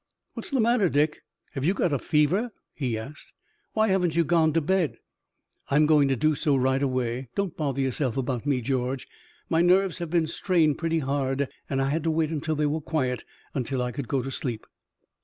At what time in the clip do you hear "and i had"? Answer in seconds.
11.69-12.01